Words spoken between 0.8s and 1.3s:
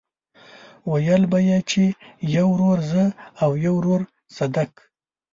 ويل